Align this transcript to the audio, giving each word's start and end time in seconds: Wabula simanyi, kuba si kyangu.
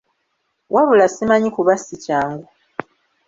Wabula 0.73 1.05
simanyi, 1.13 1.49
kuba 1.57 1.73
si 1.83 1.95
kyangu. 2.03 2.47